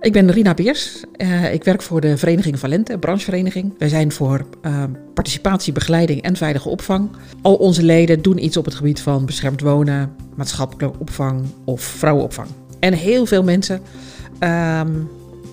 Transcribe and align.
Ik 0.00 0.12
ben 0.12 0.30
Rina 0.30 0.54
Beers. 0.54 1.04
Uh, 1.16 1.52
ik 1.52 1.64
werk 1.64 1.82
voor 1.82 2.00
de 2.00 2.16
Vereniging 2.16 2.58
Valente, 2.58 2.98
branchevereniging. 2.98 3.74
Wij 3.78 3.88
zijn 3.88 4.12
voor 4.12 4.46
uh, 4.62 4.84
participatie, 5.14 5.72
begeleiding 5.72 6.22
en 6.22 6.36
veilige 6.36 6.68
opvang. 6.68 7.10
Al 7.42 7.54
onze 7.54 7.82
leden 7.82 8.22
doen 8.22 8.44
iets 8.44 8.56
op 8.56 8.64
het 8.64 8.74
gebied 8.74 9.00
van 9.00 9.26
beschermd 9.26 9.60
wonen, 9.60 10.12
maatschappelijke 10.36 10.98
opvang 10.98 11.46
of 11.64 11.80
vrouwenopvang. 11.80 12.48
En 12.78 12.92
heel 12.92 13.26
veel 13.26 13.42
mensen 13.42 13.80
uh, 14.40 14.80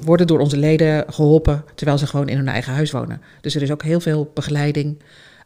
worden 0.03 0.27
door 0.27 0.39
onze 0.39 0.57
leden 0.57 1.13
geholpen 1.13 1.63
terwijl 1.75 1.97
ze 1.97 2.07
gewoon 2.07 2.29
in 2.29 2.37
hun 2.37 2.47
eigen 2.47 2.73
huis 2.73 2.91
wonen. 2.91 3.21
Dus 3.41 3.55
er 3.55 3.61
is 3.61 3.71
ook 3.71 3.83
heel 3.83 3.99
veel 3.99 4.31
begeleiding, 4.33 4.97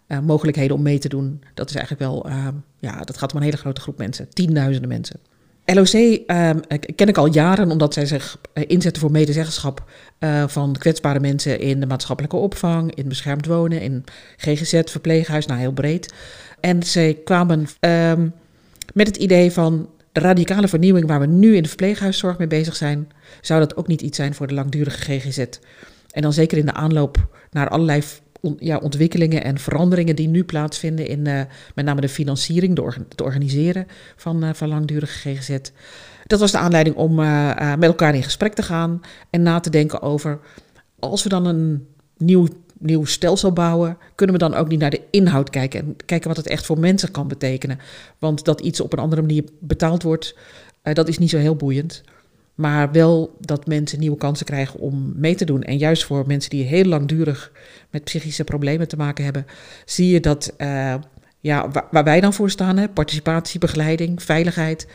uh, 0.08 0.20
mogelijkheden 0.20 0.76
om 0.76 0.82
mee 0.82 1.00
te 1.00 1.10
doen. 1.10 1.44
Dat 1.54 1.70
is 1.70 1.76
eigenlijk 1.76 2.12
wel, 2.12 2.30
ja, 2.80 3.00
dat 3.00 3.18
gaat 3.18 3.32
om 3.32 3.38
een 3.38 3.44
hele 3.44 3.58
grote 3.58 3.82
groep 3.82 3.98
mensen, 3.98 4.30
tienduizenden 4.30 4.90
mensen. 4.90 5.20
LOC 5.74 5.94
uh, 5.94 6.50
ken 6.96 7.08
ik 7.08 7.18
al 7.18 7.34
jaren 7.34 7.72
omdat 7.72 7.94
zij 7.94 8.06
zich 8.06 8.38
uh, 8.54 8.64
inzetten 8.68 9.02
voor 9.02 9.12
medezeggenschap 9.12 9.84
uh, 10.20 10.44
van 10.48 10.76
kwetsbare 10.80 11.20
mensen 11.20 11.60
in 11.60 11.80
de 11.80 11.86
maatschappelijke 11.86 12.36
opvang, 12.36 12.96
in 12.96 13.08
beschermd 13.08 13.46
wonen, 13.46 13.82
in 13.82 14.04
GGZ, 14.38 14.82
verpleeghuis, 14.86 15.46
nou 15.46 15.60
heel 15.60 15.72
breed. 15.72 16.14
En 16.60 16.84
zij 16.84 17.18
kwamen 17.24 17.68
ehm, 17.80 18.28
met 18.94 19.08
het 19.08 19.18
idee 19.18 19.52
van 19.52 19.90
de 20.12 20.20
radicale 20.20 20.68
vernieuwing 20.68 21.08
waar 21.08 21.20
we 21.20 21.26
nu 21.26 21.56
in 21.56 21.64
de 21.64 21.68
verpleeghuiszorg 21.68 22.38
mee 22.38 22.48
bezig 22.48 22.76
zijn, 22.76 23.12
zou 23.42 23.60
dat 23.60 23.76
ook 23.76 23.88
niet 23.88 24.02
iets 24.02 24.18
zijn 24.18 24.34
voor 24.34 24.48
de 24.48 24.54
langdurige 24.54 25.02
GGZ. 25.02 25.46
En 26.12 26.22
dan 26.22 26.34
zeker 26.34 26.58
in 26.58 26.66
de 26.66 26.74
aanloop 26.74 27.28
naar 27.52 27.70
allerlei 27.70 28.02
ja, 28.58 28.78
ontwikkelingen 28.78 29.44
en 29.44 29.58
veranderingen 29.58 30.16
die 30.16 30.28
nu 30.28 30.44
plaatsvinden 30.44 31.08
in 31.08 31.28
uh, 31.28 31.42
met 31.76 31.86
name 31.86 32.02
de 32.02 32.10
financiering, 32.10 32.76
de, 32.76 32.94
het 33.10 33.22
organiseren 33.22 33.88
van, 34.16 34.44
uh, 34.44 34.50
van 34.54 34.68
langdurige 34.68 35.30
GGZ. 35.30 35.58
Dat 36.26 36.40
was 36.40 36.52
de 36.52 36.58
aanleiding 36.58 36.96
om 36.96 37.20
uh, 37.20 37.76
met 37.76 37.84
elkaar 37.84 38.16
in 38.16 38.24
gesprek 38.24 38.54
te 38.54 38.64
gaan 38.64 39.02
en 39.30 39.42
na 39.42 39.60
te 39.60 39.70
denken 39.70 40.02
over 40.02 40.40
als 41.00 41.24
we 41.24 41.30
dan 41.30 41.46
een 41.46 41.88
nieuw, 42.18 42.48
nieuw 42.80 43.06
stelsel 43.06 43.54
bouwen, 43.54 43.98
kunnen 44.16 44.36
we 44.36 44.42
dan 44.42 44.54
ook 44.54 44.68
niet 44.68 44.80
naar 44.80 44.90
de 44.90 45.02
inhoud 45.10 45.50
kijken 45.50 45.80
en 45.80 45.96
kijken 46.06 46.28
wat 46.28 46.38
het 46.38 46.48
echt 46.48 46.66
voor 46.66 46.80
mensen 46.80 47.12
kan 47.12 47.28
betekenen. 47.28 47.80
Want 48.20 48.46
dat 48.46 48.62
iets 48.62 48.82
op 48.82 48.94
een 48.94 49.00
andere 49.00 49.22
manier 49.22 49.44
betaald 49.60 50.04
wordt, 50.04 50.36
dat 50.82 51.08
is 51.08 51.18
niet 51.18 51.30
zo 51.30 51.38
heel 51.38 51.56
boeiend. 51.56 52.04
Maar 52.62 52.92
wel 52.92 53.36
dat 53.40 53.68
mensen 53.68 54.00
nieuwe 54.00 54.18
kansen 54.18 54.46
krijgen 54.46 54.80
om 54.80 55.14
mee 55.16 55.36
te 55.36 55.46
doen. 55.46 55.64
En 55.64 55.78
juist 55.78 56.04
voor 56.04 56.28
mensen 56.28 56.50
die 56.50 56.64
heel 56.64 56.86
langdurig 56.86 57.52
met 57.90 58.04
psychische 58.04 58.44
problemen 58.44 58.88
te 58.88 58.96
maken 58.96 59.24
hebben, 59.24 59.46
zie 59.86 60.10
je 60.10 60.20
dat 60.20 60.54
uh, 60.58 60.96
ja, 61.40 61.70
waar, 61.92 62.04
wij 62.04 62.22
dan 62.22 62.34
voor 62.34 62.50
staan, 62.50 62.78
hè, 62.78 62.90
participatie, 62.90 63.60
begeleiding, 63.60 64.24
veiligheid, 64.24 64.88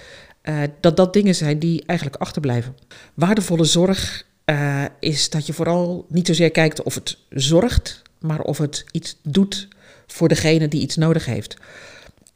uh, 0.42 0.58
dat 0.80 0.96
dat 0.96 1.12
dingen 1.12 1.34
zijn 1.34 1.58
die 1.58 1.82
eigenlijk 1.86 2.20
achterblijven. 2.20 2.76
Waardevolle 3.14 3.64
zorg 3.64 4.26
uh, 4.44 4.84
is 5.00 5.30
dat 5.30 5.46
je 5.46 5.52
vooral 5.52 6.06
niet 6.08 6.26
zozeer 6.26 6.50
kijkt 6.50 6.82
of 6.82 6.94
het 6.94 7.18
zorgt, 7.30 8.02
maar 8.20 8.40
of 8.40 8.58
het 8.58 8.84
iets 8.90 9.16
doet 9.22 9.68
voor 10.06 10.28
degene 10.28 10.68
die 10.68 10.80
iets 10.80 10.96
nodig 10.96 11.24
heeft. 11.24 11.56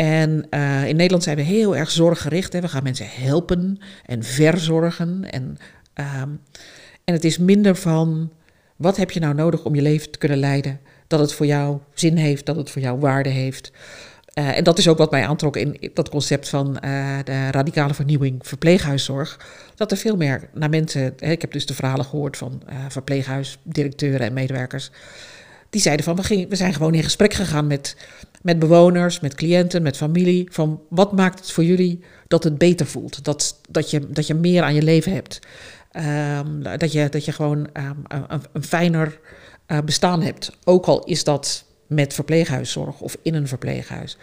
En 0.01 0.47
uh, 0.51 0.89
in 0.89 0.97
Nederland 0.97 1.23
zijn 1.23 1.37
we 1.37 1.43
heel 1.43 1.77
erg 1.77 1.91
zorggericht. 1.91 2.53
Hè. 2.53 2.61
We 2.61 2.69
gaan 2.69 2.83
mensen 2.83 3.07
helpen 3.09 3.79
en 4.07 4.23
verzorgen. 4.23 5.31
En, 5.31 5.59
uh, 6.01 6.23
en 7.05 7.15
het 7.15 7.25
is 7.25 7.39
minder 7.39 7.77
van 7.77 8.33
wat 8.77 8.97
heb 8.97 9.11
je 9.11 9.21
nou 9.21 9.35
nodig 9.35 9.65
om 9.65 9.75
je 9.75 9.83
leven 9.83 10.11
te 10.11 10.19
kunnen 10.19 10.39
leiden? 10.39 10.81
Dat 11.07 11.21
het 11.21 11.33
voor 11.33 11.47
jou 11.47 11.79
zin 11.95 12.17
heeft, 12.17 12.47
dat 12.47 12.57
het 12.57 12.71
voor 12.71 12.83
jou 12.83 12.99
waarde 12.99 13.29
heeft. 13.29 13.73
Uh, 14.35 14.57
en 14.57 14.65
dat 14.65 14.79
is 14.79 14.89
ook 14.89 14.99
wat 14.99 15.11
mij 15.11 15.27
aantrok 15.27 15.57
in 15.57 15.91
dat 15.95 16.09
concept 16.09 16.49
van 16.49 16.69
uh, 16.85 17.19
de 17.25 17.51
radicale 17.51 17.95
vernieuwing 17.95 18.39
verpleeghuiszorg. 18.47 19.41
Dat 19.75 19.91
er 19.91 19.97
veel 19.97 20.17
meer 20.17 20.49
naar 20.55 20.71
mensen. 20.71 21.15
Hè, 21.17 21.31
ik 21.31 21.41
heb 21.41 21.53
dus 21.53 21.67
de 21.67 21.75
verhalen 21.75 22.05
gehoord 22.05 22.37
van 22.37 22.63
verpleeghuisdirecteuren 22.89 24.27
en 24.27 24.33
medewerkers. 24.33 24.91
Die 25.71 25.81
zeiden 25.81 26.05
van 26.05 26.17
we, 26.17 26.23
gingen, 26.23 26.49
we 26.49 26.57
zijn 26.57 26.75
gewoon 26.75 26.95
in 26.95 27.03
gesprek 27.03 27.35
gegaan 27.35 27.67
met, 27.67 27.97
met 28.43 28.59
bewoners, 28.59 29.21
met 29.21 29.35
cliënten, 29.35 29.83
met 29.83 29.97
familie. 29.97 30.49
Van 30.53 30.83
wat 30.89 31.13
maakt 31.13 31.39
het 31.39 31.51
voor 31.51 31.65
jullie 31.65 32.01
dat 32.29 32.45
het 32.45 32.59
beter 32.59 32.87
voelt? 32.87 33.25
Dat, 33.25 33.61
dat, 33.69 33.91
je, 33.91 34.11
dat 34.11 34.27
je 34.27 34.35
meer 34.35 34.63
aan 34.63 34.75
je 34.75 34.83
leven 34.83 35.13
hebt. 35.13 35.39
Um, 35.93 36.63
dat, 36.63 36.93
je, 36.93 37.09
dat 37.09 37.25
je 37.25 37.33
gewoon 37.33 37.69
um, 37.73 38.03
een, 38.53 38.65
fijner 38.65 39.21
uh, 39.67 39.79
bestaan 39.85 40.23
hebt. 40.23 40.53
Ook 40.65 40.87
al 40.87 41.05
is 41.05 41.25
dat 41.25 41.65
met 41.87 42.15
verpleeghuiszorg 42.15 43.01
of 43.01 43.17
in 43.23 43.35
een 43.35 43.49
verpleeghuis. 43.49 44.17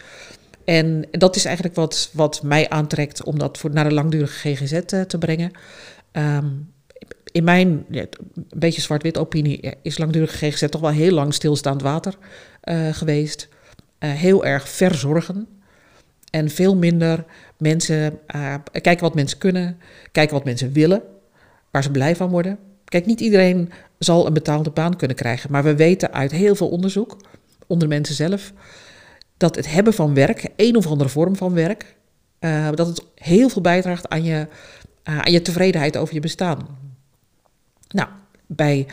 En 0.66 1.07
dat 1.12 1.36
is 1.36 1.46
eigenlijk 1.46 1.75
wat, 1.75 2.09
wat 2.13 2.44
mij 2.44 2.69
aantrekt 2.69 3.24
om 3.24 3.40
dat 3.40 3.57
voor, 3.57 3.72
naar 3.72 3.90
de 3.90 3.94
langdurige 3.94 4.56
GGZ 4.56 4.72
uh, 4.72 5.02
te 5.02 5.18
brengen. 5.18 5.52
Um, 6.12 6.74
in 7.38 7.44
mijn 7.44 7.86
een 7.90 8.09
beetje 8.56 8.81
zwart-wit 8.81 9.18
opinie 9.18 9.74
is 9.81 9.98
langdurige 9.98 10.38
GGZ 10.38 10.70
toch 10.70 10.81
wel 10.81 10.90
heel 10.90 11.12
lang 11.12 11.34
stilstaand 11.34 11.81
water 11.81 12.18
uh, 12.64 12.94
geweest. 12.94 13.48
Uh, 14.00 14.12
heel 14.12 14.46
erg 14.46 14.70
verzorgen. 14.70 15.48
En 16.30 16.50
veel 16.50 16.75
minder 16.75 17.25
mensen 17.58 18.20
uh, 18.36 18.56
kijken 18.72 19.00
wat 19.00 19.16
mensen 19.16 19.38
kunnen, 19.38 19.78
kijken 20.12 20.36
wat 20.36 20.46
mensen 20.46 20.72
willen, 20.72 21.02
waar 21.72 21.84
ze 21.84 21.92
blij 21.92 22.16
van 22.16 22.30
worden. 22.30 22.59
Kijk, 22.86 23.06
niet 23.06 23.22
iedereen 23.22 23.72
zal 24.00 24.28
een 24.28 24.34
betaalde 24.34 24.69
baan 24.69 24.96
kunnen 24.96 25.18
krijgen, 25.18 25.52
maar 25.52 25.64
we 25.64 25.75
weten 25.75 26.14
uit 26.14 26.31
heel 26.31 26.56
veel 26.56 26.69
onderzoek 26.69 27.18
onder 27.68 27.88
mensen 27.88 28.16
zelf 28.16 28.54
dat 29.38 29.56
het 29.56 29.72
hebben 29.72 29.94
van 29.94 30.14
werk, 30.14 30.50
een 30.56 30.75
of 30.75 30.88
andere 30.88 31.09
vorm 31.09 31.36
van 31.36 31.54
werk, 31.54 31.96
dat 32.75 32.88
het 32.88 33.04
heel 33.16 33.50
veel 33.50 33.62
bijdraagt 33.62 34.09
aan 34.09 34.24
je, 34.24 34.48
aan 35.04 35.31
je 35.31 35.42
tevredenheid 35.42 35.98
over 35.98 36.14
je 36.14 36.19
bestaan. 36.19 36.87
Nou, 37.90 38.09
bij 38.46 38.88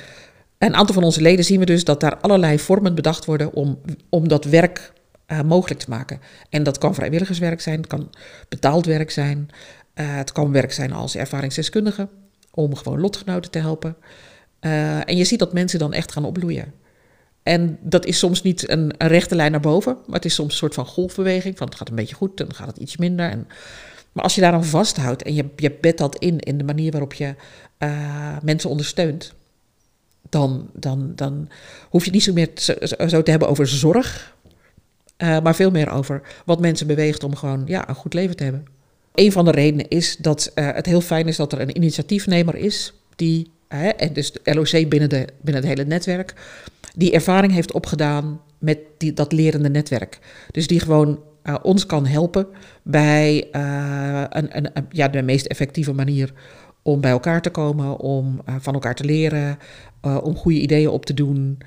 een 0.58 0.74
aantal 0.74 0.94
van 0.94 1.04
onze 1.04 1.20
leden 1.20 1.44
zien 1.44 1.58
we 1.58 1.66
dus 1.66 1.84
dat 1.84 2.00
daar 2.00 2.16
allerlei 2.16 2.58
vormen 2.58 2.94
bedacht 2.94 3.24
worden 3.24 3.52
om, 3.52 3.80
om 4.08 4.28
dat 4.28 4.44
werk 4.44 4.92
uh, 5.28 5.42
mogelijk 5.42 5.80
te 5.80 5.90
maken. 5.90 6.20
En 6.48 6.62
dat 6.62 6.78
kan 6.78 6.94
vrijwilligerswerk 6.94 7.60
zijn, 7.60 7.76
het 7.76 7.86
kan 7.86 8.10
betaald 8.48 8.86
werk 8.86 9.10
zijn, 9.10 9.48
uh, 9.94 10.16
het 10.16 10.32
kan 10.32 10.52
werk 10.52 10.72
zijn 10.72 10.92
als 10.92 11.16
ervaringsdeskundige, 11.16 12.08
om 12.50 12.74
gewoon 12.74 13.00
lotgenoten 13.00 13.50
te 13.50 13.58
helpen. 13.58 13.96
Uh, 14.60 15.08
en 15.08 15.16
je 15.16 15.24
ziet 15.24 15.38
dat 15.38 15.52
mensen 15.52 15.78
dan 15.78 15.92
echt 15.92 16.12
gaan 16.12 16.24
opbloeien. 16.24 16.72
En 17.42 17.78
dat 17.80 18.06
is 18.06 18.18
soms 18.18 18.42
niet 18.42 18.70
een, 18.70 18.94
een, 18.98 19.08
rechte 19.08 19.34
lijn 19.34 19.50
naar 19.50 19.60
boven, 19.60 19.96
maar 20.06 20.16
het 20.16 20.24
is 20.24 20.34
soms 20.34 20.50
een 20.50 20.58
soort 20.58 20.74
van 20.74 20.86
golfbeweging. 20.86 21.56
Van 21.58 21.66
het 21.66 21.76
gaat 21.76 21.88
een 21.88 21.94
beetje 21.94 22.14
goed, 22.14 22.36
dan 22.36 22.54
gaat 22.54 22.66
het 22.66 22.76
iets 22.76 22.96
minder. 22.96 23.30
En, 23.30 23.46
maar 24.14 24.24
als 24.24 24.34
je 24.34 24.40
daar 24.40 24.52
dan 24.52 24.64
vasthoudt 24.64 25.22
en 25.22 25.34
je, 25.34 25.44
je 25.56 25.72
bedt 25.80 25.98
dat 25.98 26.18
in, 26.18 26.38
in 26.38 26.58
de 26.58 26.64
manier 26.64 26.90
waarop 26.90 27.12
je 27.12 27.34
uh, 27.78 28.36
mensen 28.42 28.70
ondersteunt, 28.70 29.34
dan, 30.28 30.70
dan, 30.72 31.12
dan 31.14 31.48
hoef 31.88 32.04
je 32.04 32.10
niet 32.10 32.22
zo 32.22 32.32
meer 32.32 32.50
zo, 33.06 33.22
te 33.22 33.30
hebben 33.30 33.48
over 33.48 33.66
zorg, 33.68 34.36
uh, 35.18 35.40
maar 35.40 35.54
veel 35.54 35.70
meer 35.70 35.90
over 35.90 36.22
wat 36.44 36.60
mensen 36.60 36.86
beweegt 36.86 37.24
om 37.24 37.34
gewoon 37.34 37.62
ja, 37.66 37.88
een 37.88 37.94
goed 37.94 38.14
leven 38.14 38.36
te 38.36 38.42
hebben. 38.42 38.66
Een 39.14 39.32
van 39.32 39.44
de 39.44 39.50
redenen 39.50 39.88
is 39.88 40.16
dat 40.16 40.52
uh, 40.54 40.72
het 40.72 40.86
heel 40.86 41.00
fijn 41.00 41.28
is 41.28 41.36
dat 41.36 41.52
er 41.52 41.60
een 41.60 41.76
initiatiefnemer 41.76 42.56
is 42.56 42.92
die, 43.16 43.50
en 43.96 44.12
dus 44.12 44.32
de 44.32 44.54
LOC 44.54 44.88
binnen, 44.88 45.08
de, 45.08 45.26
binnen 45.40 45.62
het 45.62 45.72
hele 45.76 45.88
netwerk, 45.88 46.34
die 46.96 47.12
ervaring 47.12 47.52
heeft 47.52 47.72
opgedaan 47.72 48.40
met 48.58 48.78
die, 48.98 49.12
dat 49.12 49.32
lerende 49.32 49.70
netwerk. 49.70 50.18
Dus 50.50 50.66
die 50.66 50.80
gewoon 50.80 51.20
uh, 51.44 51.54
ons 51.62 51.86
kan 51.86 52.06
helpen 52.06 52.46
bij 52.82 53.48
uh, 53.52 54.24
een, 54.28 54.56
een, 54.56 54.86
ja, 54.90 55.08
de 55.08 55.22
meest 55.22 55.46
effectieve 55.46 55.92
manier 55.92 56.32
om 56.82 57.00
bij 57.00 57.10
elkaar 57.10 57.42
te 57.42 57.50
komen, 57.50 57.98
om 57.98 58.40
uh, 58.48 58.54
van 58.58 58.74
elkaar 58.74 58.94
te 58.94 59.04
leren, 59.04 59.58
om 60.00 60.36
goede 60.36 60.60
ideeën 60.60 60.88
op 60.88 61.06
te 61.06 61.14
doen, 61.14 61.58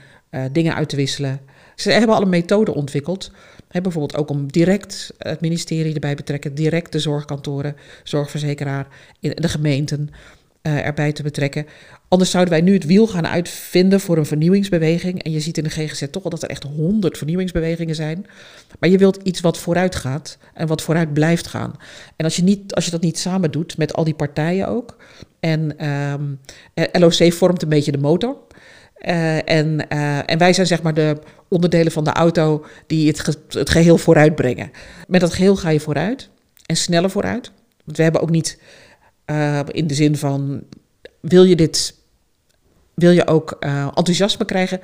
dingen 0.51 0.75
uit 0.75 0.89
te 0.89 0.95
wisselen. 0.95 1.39
Ze 1.75 1.91
hebben 1.91 2.15
al 2.15 2.21
een 2.21 2.29
methode 2.29 2.73
ontwikkeld. 2.73 3.31
Bijvoorbeeld 3.67 4.15
ook 4.15 4.29
om 4.29 4.51
direct 4.51 5.13
het 5.17 5.41
ministerie 5.41 5.93
erbij 5.93 6.15
betrekken, 6.15 6.55
direct 6.55 6.91
de 6.91 6.99
zorgkantoren, 6.99 7.75
zorgverzekeraar, 8.03 8.87
in 9.19 9.31
de 9.35 9.49
gemeenten 9.49 10.09
uh, 10.67 10.85
erbij 10.85 11.11
te 11.11 11.23
betrekken. 11.23 11.65
Anders 12.07 12.31
zouden 12.31 12.53
wij 12.53 12.61
nu 12.61 12.73
het 12.73 12.85
wiel 12.85 13.07
gaan 13.07 13.27
uitvinden 13.27 13.99
voor 13.99 14.17
een 14.17 14.25
vernieuwingsbeweging. 14.25 15.23
En 15.23 15.31
je 15.31 15.39
ziet 15.39 15.57
in 15.57 15.63
de 15.63 15.69
GGZ 15.69 16.05
toch 16.11 16.23
wel 16.23 16.31
dat 16.31 16.43
er 16.43 16.49
echt 16.49 16.63
honderd 16.63 17.17
vernieuwingsbewegingen 17.17 17.95
zijn. 17.95 18.25
Maar 18.79 18.89
je 18.89 18.97
wilt 18.97 19.19
iets 19.23 19.41
wat 19.41 19.57
vooruit 19.57 19.95
gaat 19.95 20.37
en 20.53 20.67
wat 20.67 20.81
vooruit 20.81 21.13
blijft 21.13 21.47
gaan. 21.47 21.73
En 22.15 22.25
als 22.25 22.35
je, 22.35 22.43
niet, 22.43 22.75
als 22.75 22.85
je 22.85 22.91
dat 22.91 23.01
niet 23.01 23.19
samen 23.19 23.51
doet 23.51 23.77
met 23.77 23.93
al 23.93 24.03
die 24.03 24.13
partijen 24.13 24.67
ook. 24.67 24.97
En 25.39 25.87
um, 25.87 26.39
LOC 26.91 27.33
vormt 27.33 27.61
een 27.61 27.69
beetje 27.69 27.91
de 27.91 27.97
motor. 27.97 28.37
Uh, 29.01 29.49
en, 29.49 29.89
en 30.25 30.37
wij 30.37 30.53
zijn 30.53 30.67
zeg 30.67 30.81
maar 30.81 30.93
de 30.93 31.17
onderdelen 31.47 31.91
van 31.91 32.03
de 32.03 32.11
auto 32.11 32.65
die 32.87 33.07
het, 33.07 33.19
ge 33.19 33.35
het 33.49 33.69
geheel 33.69 33.97
vooruit 33.97 34.35
brengen. 34.35 34.71
Met 35.07 35.21
dat 35.21 35.33
geheel 35.33 35.55
ga 35.55 35.69
je 35.69 35.79
vooruit 35.79 36.29
en 36.65 36.75
sneller 36.75 37.09
vooruit. 37.09 37.51
Want 37.85 37.97
we 37.97 38.03
hebben 38.03 38.21
ook 38.21 38.29
niet 38.29 38.59
uh, 39.31 39.59
in 39.71 39.87
de 39.87 39.93
zin 39.93 40.17
van 40.17 40.63
wil 41.19 41.43
je 41.43 41.55
dit, 41.55 41.95
wil 42.93 43.11
je 43.11 43.27
ook 43.27 43.57
uh, 43.59 43.87
enthousiasme 43.95 44.45
krijgen, 44.45 44.79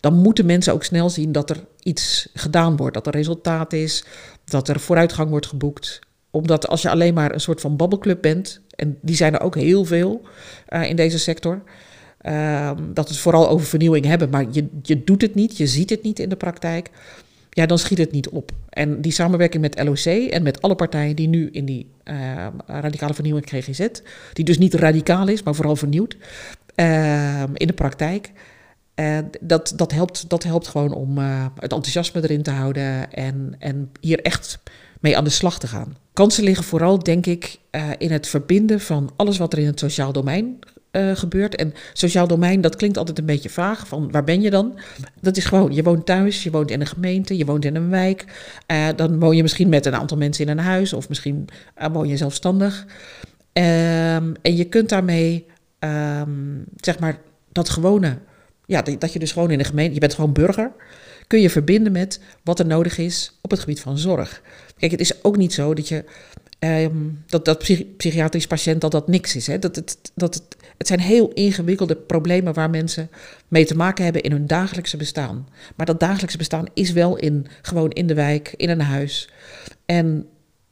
dan 0.00 0.14
moeten 0.14 0.46
mensen 0.46 0.72
ook 0.72 0.84
snel 0.84 1.10
zien 1.10 1.32
dat 1.32 1.50
er 1.50 1.64
iets 1.82 2.28
gedaan 2.34 2.76
wordt, 2.76 2.94
dat 2.94 3.06
er 3.06 3.12
resultaat 3.12 3.72
is, 3.72 4.04
dat 4.44 4.68
er 4.68 4.80
vooruitgang 4.80 5.30
wordt 5.30 5.46
geboekt. 5.46 5.98
Omdat 6.30 6.68
als 6.68 6.82
je 6.82 6.90
alleen 6.90 7.14
maar 7.14 7.32
een 7.32 7.40
soort 7.40 7.60
van 7.60 7.76
babbelclub 7.76 8.22
bent, 8.22 8.60
en 8.76 8.98
die 9.02 9.16
zijn 9.16 9.34
er 9.34 9.40
ook 9.40 9.54
heel 9.54 9.84
veel 9.84 10.22
uh, 10.68 10.88
in 10.88 10.96
deze 10.96 11.18
sector, 11.18 11.62
uh, 12.22 12.70
dat 12.92 13.08
het 13.08 13.18
vooral 13.18 13.48
over 13.48 13.66
vernieuwing 13.66 14.04
hebben, 14.04 14.30
maar 14.30 14.46
je, 14.50 14.68
je 14.82 15.04
doet 15.04 15.22
het 15.22 15.34
niet, 15.34 15.56
je 15.56 15.66
ziet 15.66 15.90
het 15.90 16.02
niet 16.02 16.18
in 16.18 16.28
de 16.28 16.36
praktijk, 16.36 16.90
ja, 17.50 17.66
dan 17.66 17.78
schiet 17.78 17.98
het 17.98 18.12
niet 18.12 18.28
op. 18.28 18.52
En 18.68 19.00
die 19.00 19.12
samenwerking 19.12 19.62
met 19.62 19.82
LOC 19.84 20.30
en 20.30 20.42
met 20.42 20.62
alle 20.62 20.74
partijen 20.74 21.16
die 21.16 21.28
nu 21.28 21.48
in 21.50 21.64
die 21.64 21.90
uh, 22.04 22.46
radicale 22.66 23.14
vernieuwing 23.14 23.48
GGZ, 23.48 23.86
die 24.32 24.44
dus 24.44 24.58
niet 24.58 24.74
radicaal 24.74 25.28
is, 25.28 25.42
maar 25.42 25.54
vooral 25.54 25.76
vernieuwd, 25.76 26.16
in 27.54 27.66
de 27.66 27.72
praktijk. 27.74 28.32
dat, 29.40 29.72
dat, 29.76 29.92
helpt, 29.92 30.28
dat 30.28 30.42
helpt 30.42 30.68
gewoon 30.68 30.92
om 30.92 31.18
het 31.18 31.72
enthousiasme 31.72 32.22
erin 32.22 32.42
te 32.42 32.50
houden 32.50 33.12
en, 33.12 33.54
en 33.58 33.90
hier 34.00 34.20
echt 34.20 34.58
mee 35.00 35.16
aan 35.16 35.24
de 35.24 35.30
slag 35.30 35.58
te 35.58 35.66
gaan. 35.66 35.96
Kansen 36.12 36.44
liggen 36.44 36.64
vooral, 36.64 36.98
denk 36.98 37.26
ik, 37.26 37.58
in 37.98 38.10
het 38.10 38.26
verbinden 38.26 38.80
van 38.80 39.10
alles 39.16 39.38
wat 39.38 39.52
er 39.52 39.58
in 39.58 39.66
het 39.66 39.78
sociaal 39.78 40.12
domein 40.12 40.58
uh, 40.92 41.16
gebeurt. 41.16 41.54
En 41.54 41.74
sociaal 41.92 42.26
domein, 42.26 42.60
dat 42.60 42.76
klinkt 42.76 42.96
altijd 42.96 43.18
een 43.18 43.26
beetje 43.26 43.50
vaag. 43.50 43.88
Van 43.88 44.10
waar 44.10 44.24
ben 44.24 44.40
je 44.40 44.50
dan? 44.50 44.78
Dat 45.20 45.36
is 45.36 45.44
gewoon, 45.44 45.74
je 45.74 45.82
woont 45.82 46.06
thuis, 46.06 46.42
je 46.42 46.50
woont 46.50 46.70
in 46.70 46.80
een 46.80 46.86
gemeente, 46.86 47.36
je 47.36 47.44
woont 47.44 47.64
in 47.64 47.76
een 47.76 47.90
wijk. 47.90 48.24
Uh, 48.66 48.88
dan 48.96 49.18
woon 49.18 49.36
je 49.36 49.42
misschien 49.42 49.68
met 49.68 49.86
een 49.86 49.94
aantal 49.94 50.16
mensen 50.16 50.44
in 50.44 50.50
een 50.50 50.64
huis, 50.64 50.92
of 50.92 51.08
misschien 51.08 51.48
woon 51.92 52.08
je 52.08 52.16
zelfstandig. 52.16 52.86
Um, 53.52 54.34
en 54.42 54.56
je 54.56 54.64
kunt 54.64 54.88
daarmee, 54.88 55.46
um, 55.78 56.64
zeg 56.76 56.98
maar, 56.98 57.18
dat 57.52 57.68
gewone, 57.68 58.18
ja, 58.66 58.82
dat 58.82 59.12
je 59.12 59.18
dus 59.18 59.32
gewoon 59.32 59.50
in 59.50 59.58
een 59.58 59.64
gemeente, 59.64 59.94
je 59.94 60.00
bent 60.00 60.14
gewoon 60.14 60.32
burger 60.32 60.72
kun 61.30 61.40
je 61.40 61.50
verbinden 61.50 61.92
met 61.92 62.20
wat 62.44 62.58
er 62.58 62.66
nodig 62.66 62.98
is 62.98 63.38
op 63.40 63.50
het 63.50 63.60
gebied 63.60 63.80
van 63.80 63.98
zorg. 63.98 64.42
Kijk, 64.78 64.90
het 64.90 65.00
is 65.00 65.24
ook 65.24 65.36
niet 65.36 65.52
zo 65.52 65.74
dat 65.74 65.88
je 65.88 66.04
um, 66.60 67.22
dat, 67.26 67.44
dat 67.44 67.58
psychiatrisch 67.96 68.46
patiënt 68.46 68.80
dat 68.80 68.90
dat 68.90 69.08
niks 69.08 69.36
is. 69.36 69.46
Hè? 69.46 69.58
Dat 69.58 69.76
het, 69.76 70.12
dat 70.14 70.34
het, 70.34 70.56
het 70.78 70.86
zijn 70.86 71.00
heel 71.00 71.32
ingewikkelde 71.32 71.96
problemen 71.96 72.54
waar 72.54 72.70
mensen 72.70 73.10
mee 73.48 73.64
te 73.64 73.76
maken 73.76 74.04
hebben 74.04 74.22
in 74.22 74.32
hun 74.32 74.46
dagelijkse 74.46 74.96
bestaan. 74.96 75.48
Maar 75.76 75.86
dat 75.86 76.00
dagelijkse 76.00 76.38
bestaan 76.38 76.66
is 76.74 76.92
wel 76.92 77.16
in, 77.16 77.46
gewoon 77.62 77.90
in 77.90 78.06
de 78.06 78.14
wijk, 78.14 78.54
in 78.56 78.70
een 78.70 78.80
huis. 78.80 79.30
En 79.86 80.26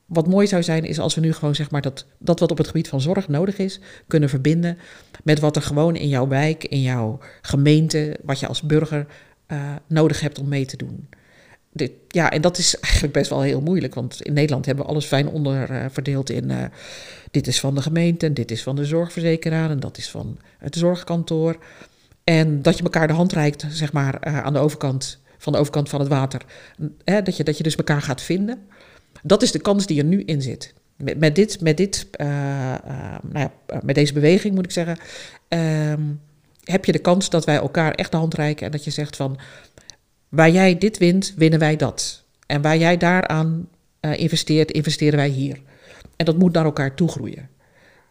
wat 0.07 0.27
mooi 0.27 0.47
zou 0.47 0.63
zijn, 0.63 0.85
is 0.85 0.99
als 0.99 1.15
we 1.15 1.21
nu 1.21 1.33
gewoon 1.33 1.55
zeg 1.55 1.71
maar 1.71 1.83
dat, 1.83 2.07
dat 2.19 2.41
wat 2.41 2.51
op 2.51 2.59
het 2.59 2.67
gebied 2.67 2.89
van 2.89 3.01
zorg 3.01 3.29
nodig 3.29 3.59
is, 3.59 3.81
kunnen 4.07 4.29
verbinden 4.29 4.79
met 5.25 5.41
wat 5.41 5.57
er 5.57 5.63
gewoon 5.63 5.97
in 5.97 6.09
jouw 6.09 6.29
wijk, 6.29 6.65
in 6.65 6.83
jouw 6.83 7.19
gemeente, 7.43 8.17
wat 8.23 8.41
je 8.41 8.47
als 8.47 8.63
burger 8.63 9.07
uh, 9.49 9.75
nodig 9.87 10.21
hebt 10.21 10.39
om 10.39 10.49
mee 10.49 10.67
te 10.67 10.77
doen. 10.77 11.09
Ja, 12.09 12.31
en 12.31 12.41
dat 12.41 12.59
is 12.59 12.81
eigenlijk 12.81 13.13
best 13.13 13.31
wel 13.31 13.41
heel 13.41 13.61
moeilijk, 13.61 13.95
want 13.95 14.23
in 14.23 14.33
Nederland 14.33 14.67
hebben 14.67 14.85
we 14.85 14.91
alles 14.91 15.05
fijn 15.05 15.29
onderverdeeld 15.29 16.31
in 16.31 16.51
uh, 16.51 16.65
dit 17.31 17.47
is 17.47 17.61
van 17.61 17.75
de 17.75 17.83
gemeente 17.83 18.27
en 18.27 18.35
dit 18.35 18.51
is 18.51 18.63
van 18.63 18.77
de 18.77 18.85
zorgverzekeraar 18.85 19.71
en 19.71 19.81
dat 19.81 19.99
is 19.99 20.11
van 20.11 20.39
het 20.59 20.77
zorgkantoor. 20.77 21.57
En 22.25 22.63
dat 22.63 22.77
je 22.77 22.83
elkaar 22.83 23.07
de 23.07 23.13
hand 23.13 23.33
reikt, 23.33 23.67
zeg 23.69 23.93
maar, 23.93 24.21
aan 24.21 24.53
de 24.53 24.59
overkant, 24.59 25.19
van 25.39 25.53
de 25.53 25.59
overkant 25.59 25.89
van 25.89 26.01
het 26.01 26.09
water. 26.09 26.43
Hè, 27.05 27.23
dat, 27.23 27.37
je, 27.37 27.45
dat 27.45 27.57
je 27.57 27.63
dus 27.63 27.77
elkaar 27.77 28.03
gaat 28.03 28.23
vinden. 28.23 28.67
Dat 29.23 29.43
is 29.43 29.53
de 29.53 29.59
kans 29.59 29.87
die 29.87 29.99
er 29.99 30.05
nu 30.05 30.23
in 30.23 30.43
zit. 30.43 30.75
Met, 30.97 31.19
met 31.19 31.35
dit, 31.35 31.61
met, 31.61 31.77
dit 31.77 32.07
nou 32.19 33.21
ja, 33.33 33.53
met 33.83 33.95
deze 33.95 34.13
beweging 34.13 34.55
moet 34.55 34.65
ik 34.65 34.71
zeggen, 34.71 34.99
ehm, 35.49 36.03
heb 36.65 36.85
je 36.85 36.93
de 36.93 36.99
kans 36.99 37.31
dat 37.31 37.45
wij 37.45 37.57
elkaar 37.57 37.93
echt 37.93 38.11
de 38.11 38.17
hand 38.17 38.35
reiken 38.35 38.67
en 38.67 38.73
dat 38.73 38.85
je 38.85 38.91
zegt 38.91 39.17
van 39.17 39.39
waar 40.29 40.51
jij 40.51 40.79
dit 40.79 40.99
wint, 40.99 41.35
winnen 41.37 41.59
wij 41.59 41.77
dat. 41.77 42.25
En 42.47 42.63
waar 42.63 42.79
jij 42.79 42.97
daaraan 42.97 43.69
uh, 44.01 44.19
investeert, 44.19 44.71
investeren 44.71 45.19
wij 45.19 45.29
hier. 45.29 45.61
En 46.17 46.25
dat 46.25 46.39
moet 46.39 46.53
naar 46.53 46.65
elkaar 46.65 46.95
toe 46.95 47.09
groeien. 47.09 47.49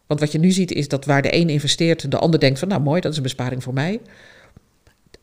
Want 0.08 0.19
wat 0.19 0.31
je 0.31 0.40
nu 0.40 0.52
ziet 0.52 0.72
is 0.72 0.88
dat 0.88 1.06
waar 1.06 1.22
de 1.22 1.36
een 1.36 1.50
investeert, 1.50 2.12
de 2.12 2.18
ander 2.18 2.40
denkt 2.40 2.60
van 2.60 2.68
nou 2.68 2.81
mooi, 2.81 3.02
dat 3.02 3.12
is 3.12 3.18
een 3.18 3.24
besparing 3.24 3.64
voor 3.64 3.74
mij. 3.74 4.02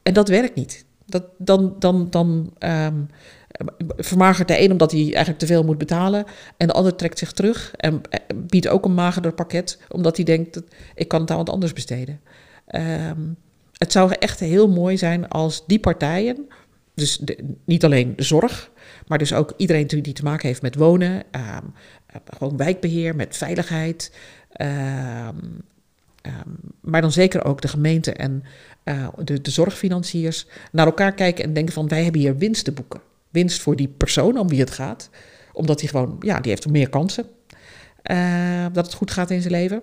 En 0.03 0.15
dat 0.15 0.29
werkt 0.29 0.55
niet. 0.55 0.85
Dat, 1.07 1.25
dan 1.39 1.77
dan, 1.79 2.11
dan 2.11 2.53
um, 2.59 3.09
vermagert 3.97 4.49
de 4.49 4.61
een 4.61 4.71
omdat 4.71 4.91
hij 4.91 5.01
eigenlijk 5.01 5.39
te 5.39 5.47
veel 5.47 5.65
moet 5.65 5.79
betalen. 5.79 6.25
En 6.57 6.67
de 6.67 6.73
ander 6.73 6.97
trekt 6.97 7.19
zich 7.19 7.33
terug 7.33 7.75
en 7.77 8.01
eh, 8.11 8.21
biedt 8.35 8.69
ook 8.69 8.85
een 8.85 8.95
magerder 8.95 9.33
pakket, 9.33 9.79
omdat 9.89 10.17
hij 10.17 10.25
denkt 10.25 10.55
dat 10.55 10.65
ik 10.95 11.09
kan 11.09 11.21
het 11.21 11.31
aan 11.31 11.37
wat 11.37 11.51
anders 11.51 11.73
besteden. 11.73 12.21
Um, 13.09 13.37
het 13.75 13.93
zou 13.93 14.13
echt 14.19 14.41
heel 14.41 14.69
mooi 14.69 14.99
zijn 14.99 15.29
als 15.29 15.67
die 15.67 15.79
partijen, 15.79 16.49
dus 16.95 17.21
niet 17.65 17.85
alleen 17.85 18.17
de 18.17 18.23
zorg, 18.23 18.71
maar 19.07 19.19
dus 19.19 19.33
ook 19.33 19.53
iedereen 19.57 19.87
die 19.87 20.13
te 20.13 20.23
maken 20.23 20.49
heeft 20.49 20.63
met 20.63 20.75
wonen, 20.75 21.13
um, 21.13 21.75
gewoon 22.37 22.57
wijkbeheer, 22.57 23.17
met 23.17 23.37
veiligheid, 23.37 24.13
um, 24.61 25.63
maar 26.81 27.01
dan 27.01 27.13
zeker 27.13 27.45
ook 27.45 27.61
de 27.61 27.69
gemeente 27.69 28.13
en 28.13 28.45
uh, 28.85 29.09
de, 29.25 29.41
de 29.41 29.51
zorgfinanciers, 29.51 30.47
naar 30.73 30.87
elkaar 30.87 31.15
kijken 31.15 31.45
en 31.45 31.53
denken 31.53 31.75
van 31.75 31.89
wij 31.89 32.03
hebben 32.03 32.21
hier 32.21 32.39
winst 32.39 32.65
te 32.65 32.73
boeken. 32.73 33.01
Winst 33.31 33.63
voor 33.63 33.77
die 33.77 33.89
persoon 33.89 34.39
om 34.39 34.49
wie 34.49 34.61
het 34.61 34.71
gaat, 34.71 35.11
omdat 35.53 35.81
hij 35.81 35.89
gewoon, 35.89 36.17
ja, 36.21 36.41
die 36.41 36.51
heeft 36.51 36.69
meer 36.69 36.89
kansen 36.89 37.27
uh, 38.11 38.67
dat 38.73 38.87
het 38.87 38.95
goed 38.95 39.11
gaat 39.11 39.31
in 39.31 39.41
zijn 39.41 39.53
leven. 39.53 39.83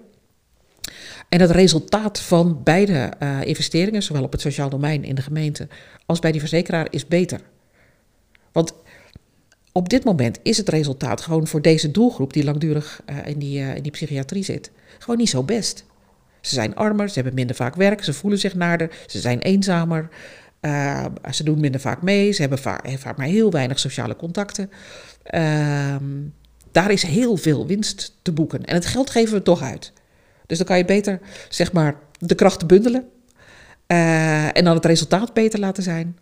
En 1.31 1.41
het 1.41 1.51
resultaat 1.51 2.19
van 2.19 2.63
beide 2.63 3.11
uh, 3.19 3.41
investeringen, 3.43 4.03
zowel 4.03 4.23
op 4.23 4.31
het 4.31 4.41
sociaal 4.41 4.69
domein 4.69 5.03
in 5.03 5.15
de 5.15 5.21
gemeente 5.21 5.67
als 6.05 6.19
bij 6.19 6.31
die 6.31 6.39
verzekeraar, 6.39 6.87
is 6.89 7.07
beter. 7.07 7.41
Want 8.51 8.73
op 9.71 9.89
dit 9.89 10.03
moment 10.03 10.39
is 10.43 10.57
het 10.57 10.69
resultaat 10.69 11.21
gewoon 11.21 11.47
voor 11.47 11.61
deze 11.61 11.91
doelgroep 11.91 12.33
die 12.33 12.43
langdurig 12.43 13.01
uh, 13.09 13.17
in, 13.25 13.39
die, 13.39 13.59
uh, 13.59 13.75
in 13.75 13.83
die 13.83 13.91
psychiatrie 13.91 14.43
zit, 14.43 14.71
gewoon 14.99 15.17
niet 15.17 15.29
zo 15.29 15.43
best. 15.43 15.85
Ze 16.41 16.53
zijn 16.53 16.75
armer, 16.75 17.07
ze 17.07 17.13
hebben 17.13 17.33
minder 17.33 17.55
vaak 17.55 17.75
werk, 17.75 18.03
ze 18.03 18.13
voelen 18.13 18.39
zich 18.39 18.55
naarder, 18.55 18.95
ze 19.07 19.19
zijn 19.19 19.39
eenzamer, 19.39 20.09
ze 21.31 21.43
doen 21.43 21.59
minder 21.59 21.81
vaak 21.81 22.01
mee, 22.01 22.31
ze 22.31 22.41
hebben 22.41 22.59
vaak, 22.59 22.89
vaak 22.97 23.17
maar 23.17 23.27
heel 23.27 23.51
weinig 23.51 23.79
sociale 23.79 24.15
contacten. 24.15 24.71
Ehm, 25.23 26.03
daar 26.71 26.91
is 26.91 27.03
heel 27.03 27.37
veel 27.37 27.67
winst 27.67 28.17
te 28.21 28.31
boeken. 28.31 28.65
En 28.65 28.75
het 28.75 28.85
geld 28.85 29.09
geven 29.09 29.33
we 29.33 29.41
toch 29.41 29.61
uit. 29.61 29.93
Dus 30.51 30.59
dan 30.59 30.69
kan 30.69 30.77
je 30.77 30.85
beter, 30.85 31.19
zeg 31.49 31.71
maar, 31.71 31.95
de 32.19 32.35
krachten 32.35 32.67
bundelen. 32.67 33.09
Uh, 33.87 34.57
en 34.57 34.63
dan 34.63 34.75
het 34.75 34.85
resultaat 34.85 35.33
beter 35.33 35.59
laten 35.59 35.83
zijn. 35.83 36.17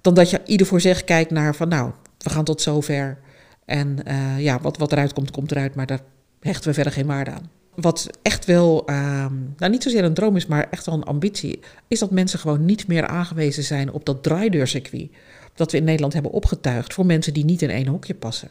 Dan 0.00 0.14
dat 0.14 0.30
je 0.30 0.40
ieder 0.44 0.66
voor 0.66 0.80
zich 0.80 1.04
kijkt 1.04 1.30
naar 1.30 1.54
van 1.54 1.68
nou, 1.68 1.90
we 2.18 2.30
gaan 2.30 2.44
tot 2.44 2.60
zover. 2.60 3.18
En 3.64 3.98
uh, 4.08 4.40
ja, 4.40 4.60
wat, 4.60 4.76
wat 4.76 4.92
eruit 4.92 5.12
komt, 5.12 5.30
komt 5.30 5.50
eruit. 5.50 5.74
Maar 5.74 5.86
daar 5.86 6.00
hechten 6.40 6.68
we 6.68 6.74
verder 6.74 6.92
geen 6.92 7.06
waarde 7.06 7.30
aan. 7.30 7.50
Wat 7.74 8.10
echt 8.22 8.44
wel, 8.44 8.90
uh, 8.90 9.26
nou 9.56 9.70
niet 9.70 9.82
zozeer 9.82 10.04
een 10.04 10.14
droom 10.14 10.36
is, 10.36 10.46
maar 10.46 10.66
echt 10.70 10.86
wel 10.86 10.94
een 10.94 11.04
ambitie, 11.04 11.60
is 11.88 11.98
dat 11.98 12.10
mensen 12.10 12.38
gewoon 12.38 12.64
niet 12.64 12.86
meer 12.86 13.06
aangewezen 13.06 13.62
zijn 13.62 13.92
op 13.92 14.04
dat 14.04 14.22
draaideurcircuit. 14.22 15.10
Dat 15.54 15.72
we 15.72 15.78
in 15.78 15.84
Nederland 15.84 16.12
hebben 16.12 16.32
opgetuigd 16.32 16.94
voor 16.94 17.06
mensen 17.06 17.32
die 17.32 17.44
niet 17.44 17.62
in 17.62 17.70
één 17.70 17.86
hokje 17.86 18.14
passen. 18.14 18.50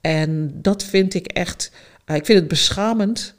En 0.00 0.50
dat 0.62 0.84
vind 0.84 1.14
ik 1.14 1.26
echt, 1.26 1.72
uh, 2.06 2.16
ik 2.16 2.24
vind 2.24 2.38
het 2.38 2.48
beschamend 2.48 3.35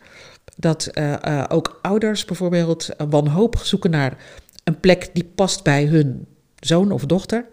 dat 0.60 0.90
uh, 0.94 1.14
uh, 1.28 1.44
ook 1.48 1.80
ouders 1.82 2.26
bijvoorbeeld 2.26 2.90
wanhopig 3.10 3.66
zoeken 3.66 3.92
naar 3.92 4.18
een 4.64 4.80
plek 4.80 5.10
die 5.14 5.32
past 5.36 5.64
bij 5.64 5.86
hun 5.86 6.26
zoon 6.60 6.92
of 6.92 7.06
dochter. 7.06 7.46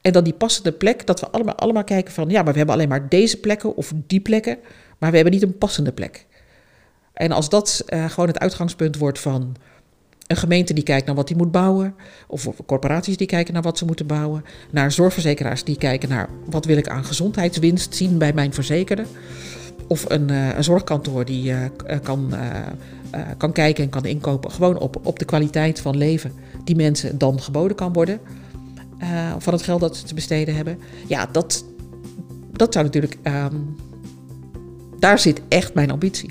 En 0.00 0.12
dan 0.12 0.24
die 0.24 0.32
passende 0.32 0.72
plek, 0.72 1.06
dat 1.06 1.20
we 1.20 1.28
allemaal, 1.28 1.54
allemaal 1.54 1.84
kijken 1.84 2.14
van 2.14 2.28
ja, 2.28 2.42
maar 2.42 2.52
we 2.52 2.58
hebben 2.58 2.74
alleen 2.74 2.88
maar 2.88 3.08
deze 3.08 3.40
plekken 3.40 3.76
of 3.76 3.92
die 4.06 4.20
plekken, 4.20 4.58
maar 4.98 5.10
we 5.10 5.16
hebben 5.16 5.34
niet 5.34 5.42
een 5.42 5.58
passende 5.58 5.92
plek. 5.92 6.26
En 7.12 7.32
als 7.32 7.48
dat 7.48 7.84
gewoon 7.86 8.28
het 8.28 8.38
uitgangspunt 8.38 8.96
wordt 8.96 9.18
van 9.18 9.56
een 10.26 10.36
gemeente 10.36 10.74
die 10.74 10.84
kijkt 10.84 11.06
naar 11.06 11.14
wat 11.14 11.26
die 11.26 11.36
moet 11.36 11.50
bouwen, 11.50 11.94
of 12.26 12.48
corporaties 12.66 13.16
die 13.16 13.26
kijken 13.26 13.52
naar 13.52 13.62
wat 13.62 13.78
ze 13.78 13.84
moeten 13.84 14.06
bouwen, 14.06 14.44
naar 14.70 14.92
zorgverzekeraars 14.92 15.64
die 15.64 15.76
kijken 15.76 16.08
naar 16.08 16.28
wat 16.46 16.64
wil 16.64 16.76
ik 16.76 16.88
aan 16.88 17.04
gezondheidswinst 17.04 17.94
zien 17.94 18.18
bij 18.18 18.32
mijn 18.32 18.54
verzekerde. 18.54 19.04
Of 19.88 20.10
een, 20.10 20.30
uh, 20.30 20.56
een 20.56 20.64
zorgkantoor 20.64 21.24
die 21.24 21.50
uh, 21.50 21.58
kan, 22.02 22.30
uh, 22.32 23.20
kan 23.36 23.52
kijken 23.52 23.84
en 23.84 23.90
kan 23.90 24.04
inkopen. 24.04 24.50
Gewoon 24.50 24.78
op, 24.78 25.00
op 25.02 25.18
de 25.18 25.24
kwaliteit 25.24 25.80
van 25.80 25.96
leven 25.96 26.32
die 26.64 26.76
mensen 26.76 27.18
dan 27.18 27.40
geboden 27.40 27.76
kan 27.76 27.92
worden. 27.92 28.20
van 29.38 29.52
het 29.52 29.62
geld 29.62 29.80
dat 29.80 29.96
ze 29.96 30.04
te 30.04 30.14
besteden 30.14 30.56
hebben. 30.56 30.78
Ja, 31.06 31.28
dat, 31.32 31.64
dat 32.52 32.72
zou 32.72 32.84
natuurlijk. 32.84 33.18
Um, 33.22 33.76
daar 34.98 35.18
zit 35.18 35.40
echt 35.48 35.74
mijn 35.74 35.90
ambitie. 35.90 36.30